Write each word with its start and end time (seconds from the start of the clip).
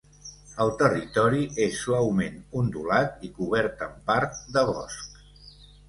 El 0.63 0.71
territori 0.79 1.41
és 1.67 1.77
suaument 1.83 2.41
ondulat 2.63 3.23
i 3.31 3.33
cobert 3.39 3.87
en 3.93 3.97
part 4.13 4.45
de 4.59 4.69
bosc. 4.73 5.27